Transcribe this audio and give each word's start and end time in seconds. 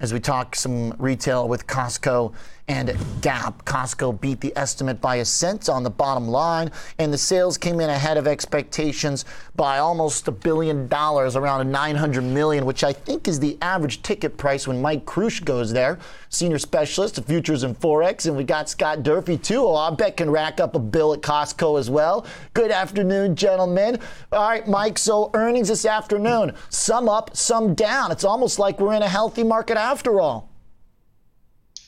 as 0.00 0.12
we 0.12 0.20
talk 0.20 0.56
some 0.56 0.94
retail 0.98 1.46
with 1.48 1.66
Costco 1.66 2.32
and 2.70 2.96
Gap. 3.20 3.64
Costco 3.64 4.20
beat 4.20 4.40
the 4.40 4.56
estimate 4.56 5.00
by 5.00 5.16
a 5.16 5.24
cent 5.24 5.68
on 5.68 5.82
the 5.82 5.90
bottom 5.90 6.28
line, 6.28 6.70
and 6.98 7.12
the 7.12 7.18
sales 7.18 7.58
came 7.58 7.80
in 7.80 7.90
ahead 7.90 8.16
of 8.16 8.28
expectations 8.28 9.24
by 9.56 9.78
almost 9.78 10.28
a 10.28 10.30
billion 10.30 10.86
dollars, 10.86 11.34
around 11.34 11.68
900 11.68 12.22
million, 12.22 12.64
which 12.64 12.84
I 12.84 12.92
think 12.92 13.26
is 13.26 13.40
the 13.40 13.58
average 13.60 14.02
ticket 14.02 14.36
price 14.36 14.68
when 14.68 14.80
Mike 14.80 15.04
Krush 15.04 15.44
goes 15.44 15.72
there, 15.72 15.98
senior 16.28 16.60
specialist 16.60 17.18
of 17.18 17.26
futures 17.26 17.64
and 17.64 17.78
forex, 17.78 18.26
and 18.26 18.36
we 18.36 18.44
got 18.44 18.68
Scott 18.68 19.02
Durfee 19.02 19.38
too. 19.38 19.64
Oh, 19.66 19.74
I 19.74 19.90
bet 19.90 20.16
can 20.16 20.30
rack 20.30 20.60
up 20.60 20.76
a 20.76 20.78
bill 20.78 21.12
at 21.12 21.22
Costco 21.22 21.76
as 21.76 21.90
well. 21.90 22.24
Good 22.54 22.70
afternoon, 22.70 23.34
gentlemen. 23.34 23.98
All 24.30 24.48
right, 24.48 24.66
Mike. 24.68 24.96
So 24.96 25.30
earnings 25.34 25.68
this 25.68 25.84
afternoon, 25.84 26.52
some 26.68 27.08
up, 27.08 27.36
some 27.36 27.74
down. 27.74 28.12
It's 28.12 28.24
almost 28.24 28.60
like 28.60 28.78
we're 28.78 28.94
in 28.94 29.02
a 29.02 29.08
healthy 29.08 29.42
market 29.42 29.76
after 29.90 30.20
all. 30.20 30.48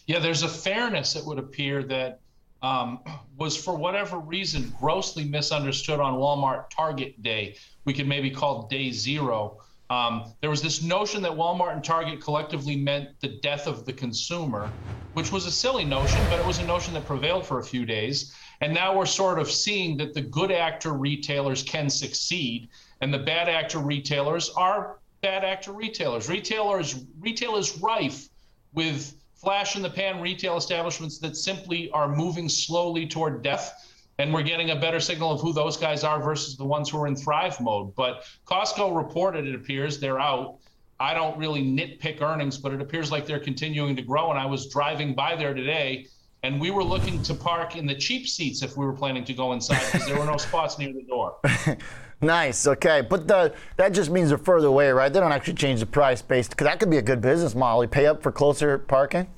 Yeah, 0.06 0.18
there's 0.18 0.42
a 0.42 0.48
fairness, 0.48 1.14
it 1.14 1.24
would 1.24 1.38
appear, 1.38 1.84
that 1.84 2.20
um, 2.60 2.98
was 3.38 3.56
for 3.56 3.76
whatever 3.76 4.18
reason 4.18 4.72
grossly 4.80 5.24
misunderstood 5.24 6.00
on 6.00 6.14
Walmart 6.14 6.68
Target 6.70 7.22
Day. 7.22 7.56
We 7.84 7.92
could 7.92 8.08
maybe 8.08 8.28
call 8.30 8.66
day 8.66 8.90
zero. 8.90 9.58
Um, 9.88 10.34
there 10.40 10.50
was 10.50 10.62
this 10.62 10.82
notion 10.82 11.22
that 11.22 11.30
Walmart 11.30 11.74
and 11.74 11.84
Target 11.84 12.20
collectively 12.20 12.76
meant 12.76 13.08
the 13.20 13.38
death 13.40 13.68
of 13.68 13.86
the 13.86 13.92
consumer, 13.92 14.68
which 15.14 15.30
was 15.30 15.46
a 15.46 15.50
silly 15.50 15.84
notion, 15.84 16.20
but 16.28 16.40
it 16.40 16.46
was 16.46 16.58
a 16.58 16.66
notion 16.66 16.94
that 16.94 17.04
prevailed 17.04 17.46
for 17.46 17.60
a 17.60 17.64
few 17.64 17.84
days. 17.86 18.34
And 18.60 18.74
now 18.74 18.96
we're 18.96 19.06
sort 19.06 19.38
of 19.38 19.50
seeing 19.50 19.96
that 19.98 20.12
the 20.12 20.22
good 20.22 20.50
actor 20.50 20.92
retailers 20.92 21.62
can 21.62 21.88
succeed, 21.88 22.68
and 23.00 23.14
the 23.14 23.18
bad 23.18 23.48
actor 23.48 23.78
retailers 23.78 24.50
are 24.50 24.98
bad 25.22 25.44
actor 25.44 25.72
retailers. 25.72 26.28
Retailers 26.28 27.04
retail 27.20 27.56
is 27.56 27.78
rife 27.78 28.28
with 28.74 29.14
flash 29.34 29.76
in 29.76 29.82
the 29.82 29.90
pan 29.90 30.20
retail 30.20 30.56
establishments 30.56 31.18
that 31.18 31.36
simply 31.36 31.90
are 31.92 32.08
moving 32.08 32.48
slowly 32.48 33.06
toward 33.06 33.42
death. 33.42 33.88
And 34.18 34.34
we're 34.34 34.42
getting 34.42 34.70
a 34.70 34.76
better 34.76 35.00
signal 35.00 35.30
of 35.30 35.40
who 35.40 35.52
those 35.52 35.76
guys 35.76 36.04
are 36.04 36.22
versus 36.22 36.56
the 36.56 36.64
ones 36.64 36.90
who 36.90 37.00
are 37.00 37.06
in 37.06 37.16
thrive 37.16 37.60
mode. 37.60 37.94
But 37.94 38.24
Costco 38.46 38.96
reported, 38.96 39.46
it 39.46 39.54
appears, 39.54 39.98
they're 39.98 40.20
out. 40.20 40.58
I 41.00 41.14
don't 41.14 41.36
really 41.38 41.62
nitpick 41.62 42.20
earnings, 42.20 42.58
but 42.58 42.72
it 42.72 42.80
appears 42.80 43.10
like 43.10 43.26
they're 43.26 43.40
continuing 43.40 43.96
to 43.96 44.02
grow. 44.02 44.30
And 44.30 44.38
I 44.38 44.46
was 44.46 44.68
driving 44.68 45.14
by 45.14 45.34
there 45.34 45.54
today, 45.54 46.06
and 46.44 46.60
we 46.60 46.72
were 46.72 46.82
looking 46.82 47.22
to 47.22 47.34
park 47.34 47.76
in 47.76 47.86
the 47.86 47.94
cheap 47.94 48.28
seats 48.28 48.62
if 48.62 48.76
we 48.76 48.84
were 48.84 48.92
planning 48.92 49.24
to 49.24 49.32
go 49.32 49.52
inside 49.52 49.80
because 49.92 50.06
there 50.06 50.18
were 50.18 50.24
no 50.24 50.36
spots 50.38 50.76
near 50.76 50.92
the 50.92 51.02
door. 51.02 51.36
nice. 52.20 52.66
Okay, 52.66 53.00
but 53.00 53.28
the, 53.28 53.54
that 53.76 53.92
just 53.92 54.10
means 54.10 54.30
they're 54.30 54.38
further 54.38 54.66
away, 54.66 54.90
right? 54.90 55.12
They 55.12 55.20
don't 55.20 55.30
actually 55.30 55.54
change 55.54 55.78
the 55.78 55.86
price 55.86 56.20
based 56.20 56.50
because 56.50 56.64
that 56.66 56.80
could 56.80 56.90
be 56.90 56.96
a 56.96 57.02
good 57.02 57.20
business 57.20 57.54
model. 57.54 57.84
You 57.84 57.88
pay 57.88 58.06
up 58.06 58.22
for 58.22 58.32
closer 58.32 58.78
parking. 58.78 59.28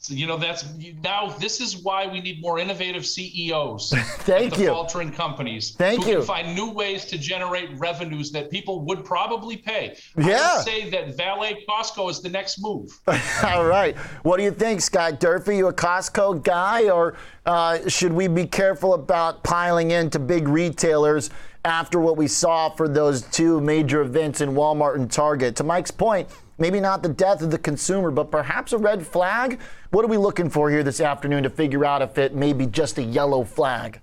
So, 0.00 0.14
you 0.14 0.28
know, 0.28 0.36
that's 0.36 0.64
now 1.02 1.30
this 1.40 1.60
is 1.60 1.82
why 1.82 2.06
we 2.06 2.20
need 2.20 2.40
more 2.40 2.60
innovative 2.60 3.04
CEOs. 3.04 3.90
Thank 4.20 4.54
the 4.54 4.62
you. 4.62 4.68
Faltering 4.68 5.10
companies. 5.10 5.72
Thank 5.72 6.04
who 6.04 6.10
you. 6.10 6.16
Can 6.18 6.24
find 6.24 6.54
new 6.54 6.70
ways 6.70 7.04
to 7.06 7.18
generate 7.18 7.76
revenues 7.78 8.30
that 8.30 8.48
people 8.48 8.84
would 8.84 9.04
probably 9.04 9.56
pay. 9.56 9.96
Yeah. 10.16 10.24
I 10.24 10.56
would 10.56 10.64
say 10.64 10.88
that 10.90 11.16
valet 11.16 11.64
Costco 11.68 12.10
is 12.10 12.20
the 12.20 12.28
next 12.28 12.62
move. 12.62 12.96
All 13.42 13.66
right. 13.66 13.96
What 14.22 14.36
do 14.36 14.44
you 14.44 14.52
think, 14.52 14.82
Scott 14.82 15.18
Durfee? 15.18 15.56
You 15.56 15.66
a 15.66 15.72
Costco 15.72 16.44
guy, 16.44 16.88
or 16.88 17.16
uh, 17.44 17.88
should 17.88 18.12
we 18.12 18.28
be 18.28 18.46
careful 18.46 18.94
about 18.94 19.42
piling 19.42 19.90
into 19.90 20.20
big 20.20 20.46
retailers 20.46 21.30
after 21.64 22.00
what 22.00 22.16
we 22.16 22.26
saw 22.26 22.70
for 22.70 22.88
those 22.88 23.22
two 23.22 23.60
major 23.60 24.00
events 24.00 24.40
in 24.40 24.50
Walmart 24.50 24.96
and 24.96 25.10
Target? 25.10 25.56
To 25.56 25.64
Mike's 25.64 25.90
point 25.90 26.28
maybe 26.58 26.80
not 26.80 27.02
the 27.02 27.08
death 27.08 27.40
of 27.40 27.50
the 27.50 27.58
consumer, 27.58 28.10
but 28.10 28.30
perhaps 28.30 28.72
a 28.72 28.78
red 28.78 29.06
flag? 29.06 29.60
What 29.90 30.04
are 30.04 30.08
we 30.08 30.18
looking 30.18 30.50
for 30.50 30.70
here 30.70 30.82
this 30.82 31.00
afternoon 31.00 31.44
to 31.44 31.50
figure 31.50 31.84
out 31.84 32.02
if 32.02 32.18
it 32.18 32.34
may 32.34 32.52
be 32.52 32.66
just 32.66 32.98
a 32.98 33.02
yellow 33.02 33.44
flag? 33.44 34.00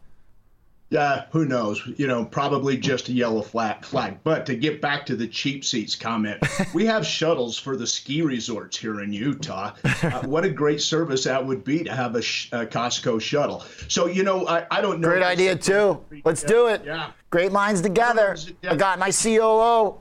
Yeah, 0.96 1.26
who 1.32 1.46
knows? 1.46 1.82
You 1.98 2.08
know, 2.08 2.24
probably 2.24 2.78
just 2.78 3.10
a 3.10 3.12
yellow 3.12 3.42
flag. 3.42 3.84
Flag. 3.84 4.18
But 4.24 4.46
to 4.46 4.56
get 4.56 4.80
back 4.80 5.06
to 5.08 5.18
the 5.18 5.28
cheap 5.28 5.66
seats 5.66 5.94
comment, 5.94 6.42
we 6.74 6.86
have 6.86 7.06
shuttles 7.06 7.60
for 7.60 7.76
the 7.76 7.86
ski 7.86 8.22
resorts 8.22 8.78
here 8.78 9.02
in 9.02 9.12
Utah. 9.12 9.74
Uh, 9.84 10.22
what 10.26 10.46
a 10.46 10.50
great 10.50 10.82
service 10.82 11.26
that 11.26 11.46
would 11.46 11.66
be 11.66 11.84
to 11.84 11.94
have 11.94 12.16
a, 12.16 12.22
sh- 12.22 12.48
a 12.54 12.66
Costco 12.66 13.20
shuttle. 13.20 13.66
So 13.90 14.06
you 14.06 14.24
know, 14.24 14.48
I, 14.48 14.68
I 14.72 14.80
don't 14.80 15.02
know. 15.02 15.10
Great 15.10 15.22
idea 15.22 15.58
too. 15.58 16.02
Let's 16.24 16.44
do 16.44 16.68
it. 16.68 16.84
Yeah. 16.86 17.12
Great 17.30 17.52
minds 17.52 17.82
together. 17.82 18.38
I 18.64 18.78
got 18.78 18.98
my 18.98 19.12
COO. 19.12 19.98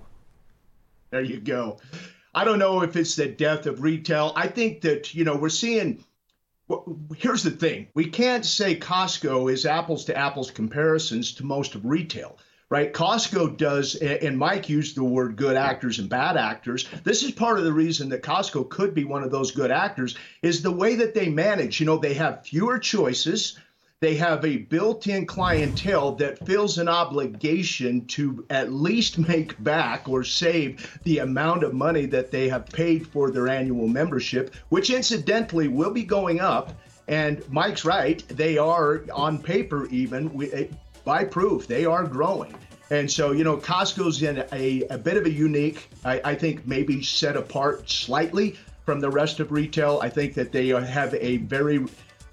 There 1.10 1.22
you 1.22 1.40
go. 1.40 1.78
I 2.36 2.44
don't 2.44 2.60
know 2.60 2.82
if 2.82 2.94
it's 2.94 3.16
the 3.16 3.26
death 3.26 3.66
of 3.66 3.82
retail. 3.82 4.32
I 4.36 4.46
think 4.46 4.80
that, 4.82 5.12
you 5.12 5.24
know, 5.24 5.34
we're 5.34 5.48
seeing. 5.48 6.04
Well, 6.66 6.96
here's 7.16 7.42
the 7.42 7.50
thing 7.50 7.88
we 7.94 8.06
can't 8.06 8.44
say 8.44 8.78
Costco 8.78 9.52
is 9.52 9.66
apples 9.66 10.06
to 10.06 10.16
apples 10.16 10.50
comparisons 10.50 11.34
to 11.34 11.44
most 11.44 11.74
of 11.74 11.84
retail, 11.84 12.38
right? 12.70 12.90
Costco 12.90 13.58
does, 13.58 13.96
and 13.96 14.38
Mike 14.38 14.70
used 14.70 14.96
the 14.96 15.04
word 15.04 15.36
good 15.36 15.56
actors 15.56 15.98
and 15.98 16.08
bad 16.08 16.38
actors. 16.38 16.88
This 17.04 17.22
is 17.22 17.32
part 17.32 17.58
of 17.58 17.64
the 17.64 17.72
reason 17.72 18.08
that 18.08 18.22
Costco 18.22 18.70
could 18.70 18.94
be 18.94 19.04
one 19.04 19.22
of 19.22 19.30
those 19.30 19.50
good 19.50 19.70
actors 19.70 20.16
is 20.40 20.62
the 20.62 20.70
way 20.70 20.94
that 20.96 21.14
they 21.14 21.28
manage. 21.28 21.80
You 21.80 21.86
know, 21.86 21.98
they 21.98 22.14
have 22.14 22.46
fewer 22.46 22.78
choices 22.78 23.58
they 24.04 24.16
have 24.16 24.44
a 24.44 24.58
built 24.58 25.06
in 25.06 25.24
clientele 25.24 26.12
that 26.12 26.46
feels 26.46 26.76
an 26.76 26.88
obligation 26.88 28.04
to 28.04 28.44
at 28.50 28.70
least 28.70 29.18
make 29.18 29.64
back 29.64 30.06
or 30.06 30.22
save 30.22 30.98
the 31.04 31.20
amount 31.20 31.62
of 31.62 31.72
money 31.72 32.04
that 32.04 32.30
they 32.30 32.46
have 32.46 32.66
paid 32.66 33.06
for 33.06 33.30
their 33.30 33.48
annual 33.48 33.88
membership, 33.88 34.54
which 34.68 34.90
incidentally 34.90 35.68
will 35.68 35.90
be 35.90 36.02
going 36.02 36.38
up. 36.38 36.74
And 37.08 37.42
Mike's 37.50 37.86
right, 37.86 38.22
they 38.28 38.58
are 38.58 39.04
on 39.10 39.38
paper, 39.38 39.86
even 39.86 40.50
eh, 40.52 40.66
by 41.06 41.24
proof, 41.24 41.66
they 41.66 41.86
are 41.86 42.04
growing. 42.04 42.54
And 42.90 43.10
so, 43.10 43.32
you 43.32 43.42
know, 43.42 43.56
Costco's 43.56 44.22
in 44.22 44.44
a, 44.52 44.82
a 44.90 44.98
bit 44.98 45.16
of 45.16 45.24
a 45.24 45.30
unique, 45.30 45.88
I, 46.04 46.20
I 46.22 46.34
think 46.34 46.66
maybe 46.66 47.02
set 47.02 47.38
apart 47.38 47.88
slightly 47.88 48.58
from 48.84 49.00
the 49.00 49.08
rest 49.08 49.40
of 49.40 49.50
retail. 49.50 49.98
I 50.02 50.10
think 50.10 50.34
that 50.34 50.52
they 50.52 50.68
have 50.68 51.14
a 51.14 51.38
very 51.38 51.86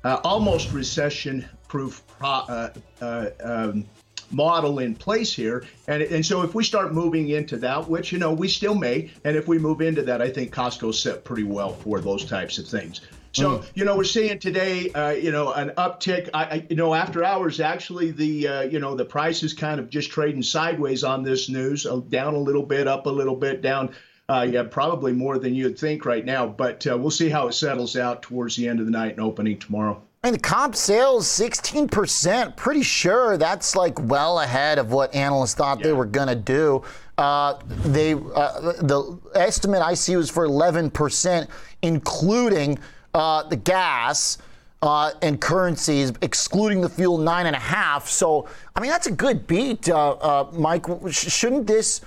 uh, 0.03 0.19
almost 0.23 0.73
recession 0.73 1.47
proof 1.71 2.03
uh, 2.21 2.67
uh, 3.01 3.29
um, 3.41 3.85
model 4.29 4.79
in 4.79 4.93
place 4.93 5.33
here. 5.33 5.63
And, 5.87 6.03
and 6.03 6.25
so 6.25 6.41
if 6.41 6.53
we 6.53 6.65
start 6.65 6.93
moving 6.93 7.29
into 7.29 7.55
that, 7.59 7.87
which, 7.87 8.11
you 8.11 8.19
know, 8.19 8.33
we 8.33 8.49
still 8.49 8.75
may, 8.75 9.09
and 9.23 9.37
if 9.37 9.47
we 9.47 9.57
move 9.57 9.79
into 9.79 10.01
that, 10.01 10.21
I 10.21 10.29
think 10.29 10.53
Costco's 10.53 11.01
set 11.01 11.23
pretty 11.23 11.43
well 11.43 11.73
for 11.73 12.01
those 12.01 12.25
types 12.25 12.57
of 12.57 12.67
things. 12.67 12.99
So, 13.31 13.59
mm. 13.59 13.65
you 13.73 13.85
know, 13.85 13.95
we're 13.95 14.03
seeing 14.03 14.37
today, 14.37 14.91
uh, 14.91 15.11
you 15.11 15.31
know, 15.31 15.53
an 15.53 15.69
uptick. 15.77 16.29
I, 16.33 16.43
I, 16.43 16.67
you 16.69 16.75
know, 16.75 16.93
after 16.93 17.23
hours, 17.23 17.61
actually, 17.61 18.11
the, 18.11 18.47
uh, 18.47 18.61
you 18.63 18.79
know, 18.79 18.93
the 18.93 19.05
price 19.05 19.41
is 19.41 19.53
kind 19.53 19.79
of 19.79 19.89
just 19.89 20.11
trading 20.11 20.43
sideways 20.43 21.05
on 21.05 21.23
this 21.23 21.47
news, 21.47 21.85
uh, 21.85 22.01
down 22.09 22.33
a 22.33 22.39
little 22.39 22.63
bit, 22.63 22.85
up 22.85 23.05
a 23.05 23.09
little 23.09 23.37
bit, 23.37 23.61
down. 23.61 23.95
Uh, 24.27 24.45
yeah, 24.49 24.63
probably 24.63 25.13
more 25.13 25.39
than 25.39 25.55
you'd 25.55 25.79
think 25.79 26.05
right 26.05 26.25
now, 26.25 26.47
but 26.47 26.85
uh, 26.87 26.97
we'll 26.97 27.11
see 27.11 27.29
how 27.29 27.47
it 27.47 27.53
settles 27.53 27.95
out 27.95 28.21
towards 28.21 28.57
the 28.57 28.67
end 28.67 28.79
of 28.79 28.85
the 28.85 28.91
night 28.91 29.11
and 29.11 29.21
opening 29.21 29.57
tomorrow. 29.57 30.01
And 30.23 30.35
the 30.35 30.39
comp 30.39 30.75
sales, 30.75 31.25
16%. 31.25 32.55
Pretty 32.55 32.83
sure 32.83 33.37
that's 33.37 33.75
like 33.75 33.99
well 34.07 34.41
ahead 34.41 34.77
of 34.77 34.91
what 34.91 35.15
analysts 35.15 35.55
thought 35.55 35.79
yeah. 35.79 35.85
they 35.85 35.93
were 35.93 36.05
going 36.05 36.27
to 36.27 36.35
do. 36.35 36.83
Uh, 37.17 37.55
they 37.67 38.13
uh, 38.13 38.73
the 38.83 39.19
estimate 39.33 39.81
I 39.81 39.95
see 39.95 40.15
was 40.15 40.29
for 40.29 40.47
11%, 40.47 41.47
including 41.81 42.77
uh, 43.15 43.43
the 43.43 43.55
gas. 43.55 44.37
Uh, 44.83 45.11
and 45.21 45.39
currencies, 45.39 46.11
excluding 46.23 46.81
the 46.81 46.89
fuel, 46.89 47.19
nine 47.19 47.45
and 47.45 47.55
a 47.55 47.59
half. 47.59 48.07
So, 48.07 48.49
I 48.75 48.79
mean, 48.79 48.89
that's 48.89 49.05
a 49.05 49.11
good 49.11 49.45
beat, 49.45 49.87
uh, 49.87 50.13
uh, 50.13 50.49
Mike. 50.53 50.87
Shouldn't 51.11 51.67
this 51.67 52.01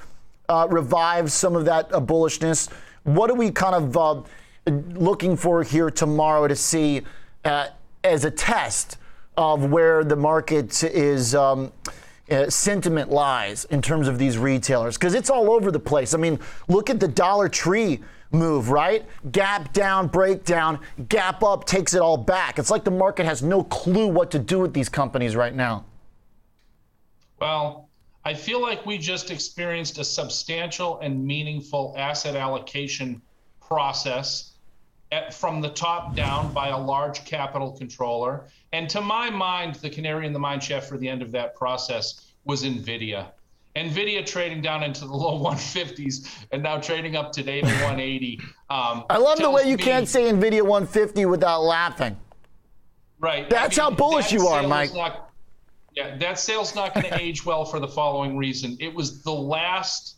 revive 0.48 1.30
some 1.30 1.54
of 1.54 1.66
that 1.66 1.91
bullishness? 1.91 2.69
What 3.04 3.30
are 3.30 3.34
we 3.34 3.53
kind 3.53 3.76
of 3.76 4.26
looking 4.66 5.36
for 5.36 5.62
here 5.62 5.89
tomorrow 5.89 6.48
to 6.48 6.56
see? 6.56 7.03
As 8.04 8.24
a 8.24 8.30
test 8.30 8.98
of 9.36 9.71
where 9.71 10.04
the 10.04 10.16
market 10.16 10.84
is. 10.84 11.34
Um, 11.34 11.72
uh, 12.30 12.48
sentiment 12.48 13.10
lies 13.10 13.66
in 13.66 13.83
terms 13.83 14.09
of 14.09 14.18
these 14.18 14.39
retailers 14.39 14.97
because 14.97 15.12
it's 15.12 15.28
all 15.28 15.51
over 15.51 15.71
the 15.71 15.78
place. 15.78 16.15
I 16.15 16.16
mean, 16.16 16.39
look 16.68 16.89
at 16.89 16.98
the 16.98 17.06
Dollar 17.06 17.51
Tree 17.51 18.01
move, 18.33 18.71
right? 18.71 19.04
Gap 19.30 19.72
down, 19.72 20.09
breakdown, 20.09 20.78
gap 21.09 21.42
up 21.42 21.65
takes 21.65 21.95
it 21.95 22.01
all 22.01 22.16
back. 22.16 22.59
It's 22.59 22.71
like 22.71 22.84
the 22.84 22.91
market 22.91 23.27
has 23.27 23.42
no 23.42 23.62
clue 23.65 24.09
what 24.09 24.30
to 24.33 24.39
do 24.39 24.59
with 24.59 24.74
these 24.74 24.89
companies 24.89 25.36
right 25.36 25.54
now. 25.54 25.84
Well, 27.41 27.89
I 28.24 28.34
feel 28.34 28.60
like 28.60 28.86
we 28.86 28.97
just 28.97 29.30
experienced 29.30 29.98
a 29.98 30.04
substantial 30.04 30.98
and 31.01 31.24
meaningful 31.24 31.95
asset 31.97 32.36
allocation 32.36 33.21
process 33.60 34.53
at, 35.15 35.33
from 35.33 35.61
the 35.61 35.71
top 35.71 36.15
down 36.16 36.53
by 36.53 36.69
a 36.69 36.78
large 36.78 37.25
capital 37.25 37.72
controller. 37.72 38.45
And 38.72 38.89
to 38.91 39.01
my 39.01 39.31
mind, 39.31 39.77
the 39.77 39.89
canary 39.89 40.27
in 40.27 40.33
the 40.33 40.39
mine 40.39 40.61
shaft 40.61 40.89
for 40.89 40.99
the 40.99 41.09
end 41.09 41.22
of 41.22 41.31
that 41.33 41.55
process 41.55 42.33
was 42.45 42.65
NVIDIA. 42.65 43.28
Nvidia 43.77 44.27
trading 44.27 44.61
down 44.61 44.83
into 44.83 45.07
the 45.07 45.13
low 45.15 45.41
150s 45.41 46.28
and 46.53 46.63
now 46.63 46.78
trading 46.78 47.16
up 47.16 47.33
today 47.33 47.61
to 47.61 47.66
180. 47.66 48.41
Um, 48.71 49.05
I 49.09 49.19
love 49.19 49.39
the 49.39 49.51
way 49.51 49.69
you 49.69 49.77
me, 49.77 49.83
can't 49.83 50.09
say 50.09 50.31
Nvidia 50.31 50.63
150 50.63 51.27
without 51.27 51.63
laughing. 51.63 52.16
Right. 53.21 53.49
That's 53.49 53.78
I 53.78 53.84
mean, 53.84 53.93
how 53.93 53.97
bullish 53.97 54.33
you 54.33 54.49
are, 54.49 54.66
Mike. 54.66 54.93
Not, 54.95 55.31
yeah, 55.95 56.16
that 56.19 56.39
sale's 56.39 56.75
not 56.75 56.93
going 56.95 57.07
to 57.11 57.21
age 57.21 57.47
well 57.47 57.65
for 57.65 57.78
the 57.78 57.89
following 57.89 58.37
reason. 58.37 58.77
It 58.81 58.93
was 58.93 59.22
the 59.22 59.33
last 59.33 60.16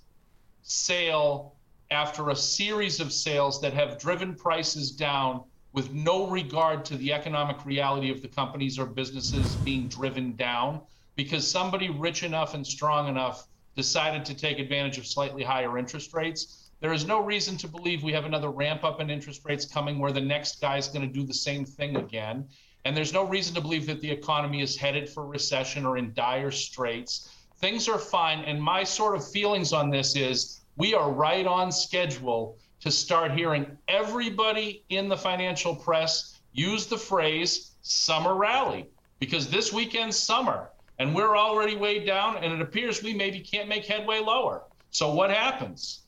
sale 0.63 1.56
after 1.91 2.31
a 2.31 2.37
series 2.37 3.00
of 3.00 3.12
sales 3.12 3.61
that 3.61 3.73
have 3.73 3.99
driven 3.99 4.35
prices 4.35 4.91
down 4.91 5.43
with 5.73 5.93
no 5.93 6.27
regard 6.27 6.85
to 6.87 6.97
the 6.97 7.12
economic 7.12 7.65
reality 7.67 8.11
of 8.11 8.23
the 8.23 8.29
companies 8.29 8.79
or 8.79 8.87
businesses 8.87 9.55
being 9.56 9.88
driven 9.88 10.35
down 10.37 10.81
because 11.17 11.49
somebody 11.49 11.91
rich 11.91 12.23
enough 12.23 12.55
and 12.55 12.67
strong 12.67 13.09
enough 13.09 13.47
decided 13.75 14.25
to 14.25 14.35
take 14.35 14.59
advantage 14.59 14.99
of 14.99 15.06
slightly 15.06 15.43
higher 15.43 15.77
interest 15.79 16.15
rates. 16.15 16.71
There 16.81 16.93
is 16.93 17.06
no 17.06 17.23
reason 17.23 17.56
to 17.59 17.69
believe 17.69 18.03
we 18.03 18.12
have 18.12 18.25
another 18.25 18.50
ramp 18.50 18.85
up 18.85 19.00
in 19.00 19.11
interest 19.11 19.43
rates 19.44 19.67
coming 19.67 19.99
where 19.99 20.12
the 20.12 20.21
next 20.21 20.61
guy 20.61 20.79
is 20.79 20.88
going 20.88 21.06
to 21.06 21.12
do 21.12 21.27
the 21.27 21.35
same 21.35 21.65
thing 21.65 21.97
again. 21.97 22.49
And 22.85 22.97
there's 22.97 23.12
no 23.12 23.25
reason 23.25 23.55
to 23.55 23.61
believe 23.61 23.87
that 23.87 24.00
the 24.00 24.11
economy 24.11 24.62
is 24.62 24.77
headed 24.77 25.09
for 25.09 25.27
recession 25.27 25.85
or 25.85 25.99
in 25.99 26.12
dire 26.15 26.50
straits. 26.50 27.31
Things 27.59 27.88
are 27.88 27.99
fine. 27.99 28.41
And 28.41 28.62
my 28.62 28.85
sort 28.85 29.17
of 29.17 29.29
feelings 29.29 29.73
on 29.73 29.91
this 29.91 30.17
is 30.17 30.61
we 30.76 30.94
are 30.94 31.11
right 31.11 31.46
on 31.46 31.73
schedule 31.73 32.56
to 32.81 32.90
start 32.90 33.32
hearing 33.32 33.67
everybody 33.88 34.84
in 34.90 35.08
the 35.08 35.17
financial 35.17 35.75
press 35.75 36.38
use 36.52 36.87
the 36.87 36.99
phrase 36.99 37.73
summer 37.82 38.34
rally 38.34 38.87
because 39.19 39.49
this 39.49 39.73
weekend's 39.73 40.19
summer 40.19 40.70
and 40.99 41.14
we're 41.14 41.37
already 41.37 41.76
way 41.76 42.05
down 42.05 42.37
and 42.38 42.52
it 42.52 42.61
appears 42.61 43.02
we 43.02 43.14
maybe 43.14 43.40
can't 43.40 43.69
make 43.69 43.84
headway 43.84 44.19
lower. 44.19 44.62
So 44.90 45.12
what 45.12 45.31
happens? 45.31 46.02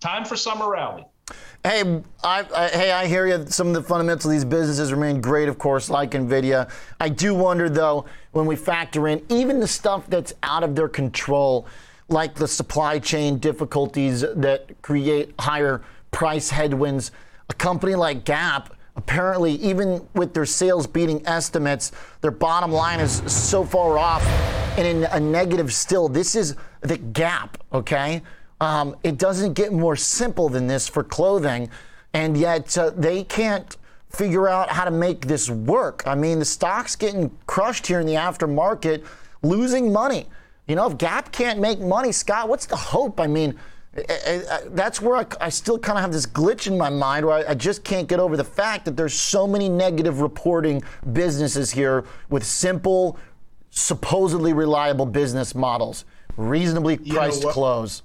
Time 0.00 0.24
for 0.24 0.36
summer 0.36 0.70
rally. 0.70 1.04
Hey, 1.64 2.02
I, 2.24 2.44
I, 2.54 2.68
hey, 2.68 2.90
I 2.90 3.06
hear 3.06 3.26
you. 3.28 3.46
Some 3.46 3.68
of 3.68 3.74
the 3.74 3.82
fundamentals 3.82 4.26
of 4.26 4.32
these 4.32 4.44
businesses 4.44 4.92
remain 4.92 5.20
great, 5.20 5.48
of 5.48 5.58
course, 5.58 5.88
like 5.88 6.10
Nvidia. 6.10 6.68
I 6.98 7.08
do 7.08 7.34
wonder, 7.34 7.68
though, 7.68 8.06
when 8.32 8.46
we 8.46 8.56
factor 8.56 9.06
in 9.06 9.24
even 9.28 9.60
the 9.60 9.68
stuff 9.68 10.04
that's 10.08 10.34
out 10.42 10.64
of 10.64 10.74
their 10.74 10.88
control, 10.88 11.68
like 12.12 12.34
the 12.34 12.48
supply 12.48 12.98
chain 12.98 13.38
difficulties 13.38 14.20
that 14.20 14.80
create 14.82 15.34
higher 15.40 15.82
price 16.10 16.50
headwinds. 16.50 17.10
A 17.48 17.54
company 17.54 17.94
like 17.94 18.24
Gap, 18.24 18.74
apparently, 18.96 19.54
even 19.54 20.06
with 20.14 20.34
their 20.34 20.46
sales 20.46 20.86
beating 20.86 21.26
estimates, 21.26 21.92
their 22.20 22.30
bottom 22.30 22.70
line 22.70 23.00
is 23.00 23.22
so 23.32 23.64
far 23.64 23.98
off 23.98 24.24
and 24.78 24.86
in 24.86 25.04
a 25.04 25.20
negative 25.20 25.72
still. 25.72 26.08
This 26.08 26.34
is 26.36 26.56
the 26.82 26.98
Gap, 26.98 27.58
okay? 27.72 28.22
Um, 28.60 28.96
it 29.02 29.18
doesn't 29.18 29.54
get 29.54 29.72
more 29.72 29.96
simple 29.96 30.48
than 30.48 30.66
this 30.66 30.88
for 30.88 31.02
clothing, 31.02 31.68
and 32.14 32.36
yet 32.36 32.78
uh, 32.78 32.90
they 32.90 33.24
can't 33.24 33.76
figure 34.08 34.48
out 34.48 34.68
how 34.68 34.84
to 34.84 34.90
make 34.90 35.26
this 35.26 35.50
work. 35.50 36.02
I 36.06 36.14
mean, 36.14 36.38
the 36.38 36.44
stock's 36.44 36.94
getting 36.94 37.30
crushed 37.46 37.86
here 37.86 37.98
in 37.98 38.06
the 38.06 38.14
aftermarket, 38.14 39.04
losing 39.42 39.92
money. 39.92 40.26
You 40.66 40.76
know, 40.76 40.86
if 40.88 40.98
Gap 40.98 41.32
can't 41.32 41.60
make 41.60 41.80
money, 41.80 42.12
Scott, 42.12 42.48
what's 42.48 42.66
the 42.66 42.76
hope? 42.76 43.20
I 43.20 43.26
mean, 43.26 43.58
eh, 43.96 44.02
eh, 44.08 44.42
eh, 44.48 44.58
that's 44.68 45.00
where 45.00 45.16
I, 45.16 45.26
I 45.40 45.48
still 45.48 45.78
kind 45.78 45.98
of 45.98 46.02
have 46.02 46.12
this 46.12 46.26
glitch 46.26 46.66
in 46.66 46.78
my 46.78 46.88
mind 46.88 47.26
where 47.26 47.46
I, 47.46 47.50
I, 47.50 47.54
just 47.54 47.82
can't 47.82 48.08
get 48.08 48.20
over 48.20 48.36
the 48.36 48.44
fact 48.44 48.84
that 48.84 48.96
there's 48.96 49.14
so 49.14 49.46
many 49.46 49.68
negative 49.68 50.20
reporting 50.20 50.82
businesses 51.12 51.72
here 51.72 52.04
with 52.30 52.44
simple, 52.44 53.18
supposedly 53.70 54.52
reliable 54.52 55.06
business 55.06 55.54
models, 55.54 56.04
reasonably 56.36 56.96
priced 56.96 57.42
clothes. 57.48 58.02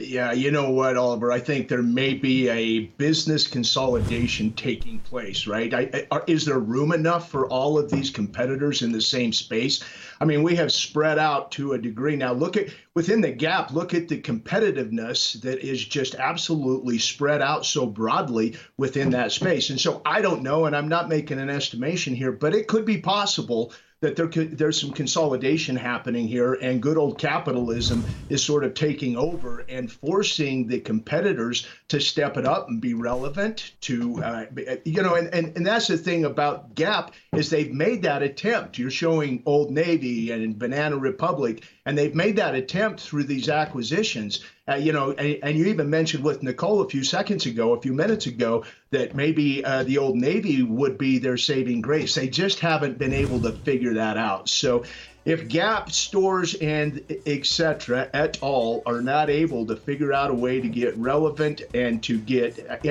Yeah, 0.00 0.32
you 0.32 0.50
know 0.50 0.70
what, 0.70 0.96
Oliver? 0.96 1.32
I 1.32 1.40
think 1.40 1.68
there 1.68 1.82
may 1.82 2.14
be 2.14 2.48
a 2.48 2.80
business 2.98 3.46
consolidation 3.46 4.52
taking 4.52 4.98
place, 5.00 5.46
right? 5.46 5.72
I, 5.74 6.06
I, 6.10 6.20
is 6.26 6.44
there 6.44 6.58
room 6.58 6.92
enough 6.92 7.30
for 7.30 7.48
all 7.48 7.78
of 7.78 7.90
these 7.90 8.10
competitors 8.10 8.82
in 8.82 8.92
the 8.92 9.00
same 9.00 9.32
space? 9.32 9.82
I 10.20 10.24
mean, 10.24 10.42
we 10.42 10.54
have 10.56 10.72
spread 10.72 11.18
out 11.18 11.50
to 11.52 11.72
a 11.72 11.78
degree. 11.78 12.16
Now, 12.16 12.32
look 12.32 12.56
at 12.56 12.68
within 12.94 13.20
the 13.20 13.32
gap, 13.32 13.72
look 13.72 13.92
at 13.92 14.08
the 14.08 14.20
competitiveness 14.20 15.40
that 15.42 15.60
is 15.60 15.84
just 15.84 16.14
absolutely 16.14 16.98
spread 16.98 17.42
out 17.42 17.66
so 17.66 17.86
broadly 17.86 18.56
within 18.76 19.10
that 19.10 19.32
space. 19.32 19.70
And 19.70 19.80
so 19.80 20.00
I 20.04 20.20
don't 20.20 20.42
know, 20.42 20.66
and 20.66 20.76
I'm 20.76 20.88
not 20.88 21.08
making 21.08 21.40
an 21.40 21.50
estimation 21.50 22.14
here, 22.14 22.32
but 22.32 22.54
it 22.54 22.68
could 22.68 22.84
be 22.84 22.98
possible 22.98 23.72
that 24.00 24.14
there 24.14 24.28
could, 24.28 24.56
there's 24.56 24.80
some 24.80 24.92
consolidation 24.92 25.74
happening 25.74 26.28
here, 26.28 26.54
and 26.54 26.80
good 26.80 26.96
old 26.96 27.18
capitalism 27.18 28.04
is 28.28 28.44
sort 28.44 28.62
of 28.62 28.74
taking 28.74 29.16
over 29.16 29.64
and 29.68 29.90
forcing 29.90 30.68
the 30.68 30.78
competitors 30.78 31.66
to 31.88 32.00
step 32.00 32.36
it 32.36 32.46
up 32.46 32.68
and 32.68 32.80
be 32.80 32.94
relevant. 32.94 33.72
To 33.82 34.22
uh, 34.22 34.44
you 34.84 35.02
know, 35.02 35.16
and, 35.16 35.32
and 35.34 35.56
and 35.56 35.66
that's 35.66 35.88
the 35.88 35.98
thing 35.98 36.24
about 36.24 36.76
Gap 36.76 37.12
is 37.34 37.50
they've 37.50 37.72
made 37.72 38.02
that 38.02 38.22
attempt. 38.22 38.78
You're 38.78 38.90
showing 38.90 39.42
Old 39.46 39.72
Navy 39.72 40.30
and 40.30 40.56
Banana 40.56 40.96
Republic, 40.96 41.64
and 41.84 41.98
they've 41.98 42.14
made 42.14 42.36
that 42.36 42.54
attempt 42.54 43.00
through 43.00 43.24
these 43.24 43.48
acquisitions. 43.48 44.44
Uh, 44.68 44.74
you 44.74 44.92
know, 44.92 45.12
and, 45.12 45.38
and, 45.42 45.56
you 45.56 45.66
even 45.66 45.88
mentioned 45.88 46.22
with 46.22 46.42
Nicole 46.42 46.82
a 46.82 46.88
few 46.88 47.02
seconds 47.02 47.46
ago, 47.46 47.72
a 47.72 47.80
few 47.80 47.94
minutes 47.94 48.26
ago, 48.26 48.64
that 48.90 49.14
maybe 49.14 49.64
uh, 49.64 49.82
the 49.84 49.96
Old 49.96 50.16
Navy 50.16 50.62
would 50.62 50.98
be 50.98 51.18
their 51.18 51.38
saving 51.38 51.80
grace. 51.80 52.14
They 52.14 52.28
just 52.28 52.60
haven't 52.60 52.98
been 52.98 53.14
able 53.14 53.40
to 53.42 53.52
figure 53.64 53.94
that 53.94 54.18
out. 54.18 54.48
So 54.48 54.84
if 55.28 55.46
Gap 55.46 55.92
stores 55.92 56.54
and 56.54 57.04
etc. 57.26 58.08
et 58.14 58.38
al. 58.42 58.82
are 58.86 59.02
not 59.02 59.28
able 59.28 59.66
to 59.66 59.76
figure 59.76 60.14
out 60.14 60.30
a 60.30 60.34
way 60.34 60.58
to 60.58 60.68
get 60.68 60.96
relevant 60.96 61.60
and 61.74 62.02
to 62.02 62.18
get 62.18 62.82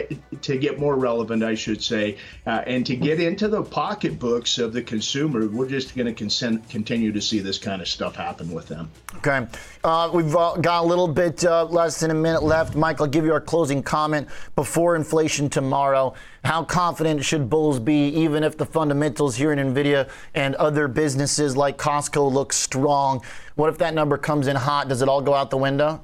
to 0.43 0.57
get 0.57 0.79
more 0.79 0.95
relevant, 0.95 1.43
I 1.43 1.55
should 1.55 1.81
say, 1.81 2.17
uh, 2.45 2.61
and 2.67 2.85
to 2.85 2.95
get 2.95 3.19
into 3.19 3.47
the 3.47 3.63
pocketbooks 3.63 4.59
of 4.59 4.71
the 4.71 4.83
consumer, 4.83 5.47
we're 5.47 5.67
just 5.67 5.95
going 5.95 6.13
to 6.13 6.59
continue 6.69 7.11
to 7.11 7.21
see 7.21 7.39
this 7.39 7.57
kind 7.57 7.81
of 7.81 7.87
stuff 7.87 8.15
happen 8.15 8.51
with 8.51 8.67
them. 8.67 8.91
Okay, 9.15 9.47
uh, 9.83 10.11
we've 10.13 10.35
uh, 10.35 10.57
got 10.57 10.83
a 10.83 10.87
little 10.87 11.07
bit 11.07 11.43
uh, 11.43 11.65
less 11.65 11.99
than 11.99 12.11
a 12.11 12.15
minute 12.15 12.43
left. 12.43 12.75
Mike, 12.75 13.01
I'll 13.01 13.07
give 13.07 13.25
you 13.25 13.33
our 13.33 13.41
closing 13.41 13.81
comment 13.81 14.27
before 14.55 14.95
inflation 14.95 15.49
tomorrow. 15.49 16.13
How 16.43 16.63
confident 16.63 17.25
should 17.25 17.49
bulls 17.49 17.79
be, 17.79 18.09
even 18.09 18.43
if 18.43 18.57
the 18.57 18.65
fundamentals 18.65 19.35
here 19.35 19.51
in 19.51 19.73
NVIDIA 19.73 20.07
and 20.33 20.55
other 20.55 20.87
businesses 20.87 21.57
like 21.57 21.77
Costco 21.77 22.26
look 22.31 22.53
strong? 22.53 23.23
What 23.55 23.69
if 23.69 23.77
that 23.79 23.93
number 23.93 24.17
comes 24.17 24.47
in 24.47 24.55
hot? 24.55 24.87
Does 24.89 25.01
it 25.01 25.09
all 25.09 25.21
go 25.21 25.33
out 25.33 25.49
the 25.49 25.57
window? 25.57 26.01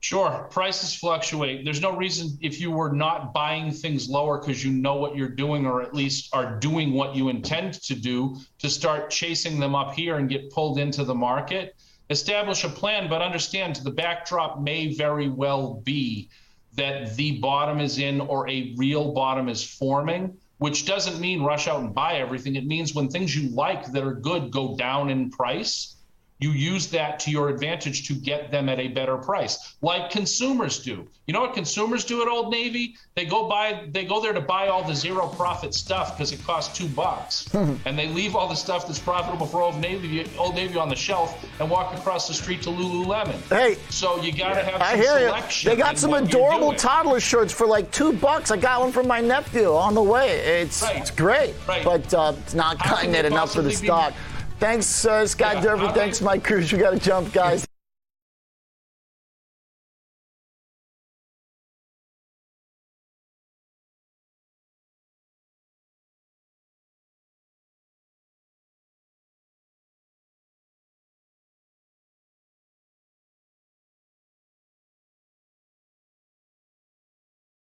Sure. 0.00 0.46
Prices 0.50 0.94
fluctuate. 0.94 1.64
There's 1.64 1.80
no 1.80 1.96
reason 1.96 2.38
if 2.40 2.60
you 2.60 2.70
were 2.70 2.92
not 2.92 3.32
buying 3.32 3.72
things 3.72 4.08
lower 4.08 4.38
because 4.38 4.64
you 4.64 4.70
know 4.70 4.94
what 4.94 5.16
you're 5.16 5.28
doing 5.28 5.66
or 5.66 5.82
at 5.82 5.94
least 5.94 6.32
are 6.32 6.60
doing 6.60 6.92
what 6.92 7.16
you 7.16 7.28
intend 7.28 7.74
to 7.82 7.94
do 7.94 8.36
to 8.58 8.68
start 8.68 9.10
chasing 9.10 9.58
them 9.58 9.74
up 9.74 9.94
here 9.94 10.16
and 10.16 10.28
get 10.28 10.50
pulled 10.50 10.78
into 10.78 11.02
the 11.02 11.14
market. 11.14 11.74
Establish 12.08 12.62
a 12.62 12.68
plan, 12.68 13.08
but 13.08 13.20
understand 13.20 13.76
the 13.76 13.90
backdrop 13.90 14.60
may 14.60 14.94
very 14.94 15.28
well 15.28 15.82
be 15.84 16.28
that 16.74 17.16
the 17.16 17.38
bottom 17.38 17.80
is 17.80 17.98
in 17.98 18.20
or 18.20 18.48
a 18.48 18.74
real 18.76 19.12
bottom 19.12 19.48
is 19.48 19.64
forming, 19.64 20.36
which 20.58 20.86
doesn't 20.86 21.20
mean 21.20 21.42
rush 21.42 21.68
out 21.68 21.80
and 21.80 21.94
buy 21.94 22.14
everything. 22.14 22.56
It 22.56 22.66
means 22.66 22.94
when 22.94 23.08
things 23.08 23.36
you 23.36 23.50
like 23.50 23.92
that 23.92 24.02
are 24.02 24.14
good 24.14 24.50
go 24.50 24.76
down 24.76 25.10
in 25.10 25.30
price, 25.30 25.96
you 26.38 26.50
use 26.50 26.88
that 26.88 27.18
to 27.20 27.30
your 27.30 27.48
advantage 27.48 28.06
to 28.08 28.14
get 28.14 28.50
them 28.50 28.68
at 28.68 28.78
a 28.78 28.88
better 28.88 29.16
price 29.16 29.76
like 29.80 30.10
consumers 30.10 30.82
do. 30.82 31.06
You 31.26 31.32
know 31.32 31.40
what 31.40 31.54
consumers 31.54 32.04
do 32.04 32.22
at 32.22 32.28
old 32.28 32.50
navy? 32.50 32.96
They 33.14 33.24
go 33.24 33.48
buy 33.48 33.88
they 33.90 34.04
go 34.04 34.20
there 34.20 34.32
to 34.32 34.40
buy 34.40 34.68
all 34.68 34.84
the 34.84 34.94
zero 34.94 35.26
profit 35.28 35.74
stuff 35.74 36.16
because 36.16 36.32
it 36.32 36.42
costs 36.44 36.76
two 36.76 36.88
bucks. 36.88 37.48
And 37.86 37.98
they 37.98 38.08
leave 38.08 38.34
all 38.34 38.48
the 38.48 38.54
stuff 38.54 38.86
that's 38.86 38.98
profitable 38.98 39.46
for 39.46 39.62
old 39.62 39.78
navy 39.78 40.28
old 40.38 40.54
navy 40.54 40.78
on 40.78 40.88
the 40.88 40.96
shelf 40.96 41.44
and 41.60 41.70
walk 41.70 41.96
across 41.96 42.28
the 42.28 42.34
street 42.34 42.62
to 42.62 42.70
lululemon. 42.70 43.40
Hey. 43.48 43.76
So 43.90 44.20
you 44.20 44.32
got 44.32 44.54
to 44.54 44.62
have 44.62 44.80
i 44.80 44.96
hear 44.96 45.18
you 45.18 45.68
they 45.68 45.76
got 45.76 45.98
some 45.98 46.14
adorable 46.14 46.72
toddler 46.74 47.20
shirts 47.20 47.52
for 47.52 47.66
like 47.66 47.90
two 47.90 48.12
bucks. 48.12 48.50
I 48.50 48.56
got 48.56 48.80
one 48.80 48.92
for 48.92 49.02
my 49.02 49.20
nephew 49.20 49.74
on 49.74 49.94
the 49.94 50.02
way. 50.02 50.38
It's 50.60 50.82
right. 50.82 50.96
it's 50.96 51.10
great. 51.10 51.54
Right. 51.66 51.84
but 51.84 52.12
uh, 52.12 52.34
it's 52.38 52.54
not 52.54 52.78
cutting 52.78 53.14
it 53.14 53.24
enough 53.24 53.52
for 53.52 53.62
the 53.62 53.72
stock 53.72 54.12
Thanks, 54.58 55.04
uh, 55.04 55.26
Scott 55.26 55.56
yeah, 55.56 55.60
Durfee. 55.60 55.92
Thanks, 55.92 56.20
Mike 56.20 56.42
Cruz. 56.42 56.72
We 56.72 56.78
got 56.78 56.90
to 56.90 56.98
jump, 56.98 57.32
guys. 57.32 57.65